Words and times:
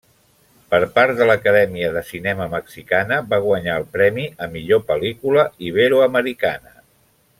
Per 0.75 0.79
part 0.93 1.19
de 1.19 1.27
l'acadèmia 1.31 1.91
de 1.97 2.03
cinema 2.07 2.47
mexicana 2.53 3.19
va 3.35 3.41
guanyar 3.45 3.77
el 3.83 3.85
premi 3.99 4.25
a 4.47 4.49
millor 4.57 4.83
pel·lícula 4.89 5.45
iberoamericana. 5.69 6.75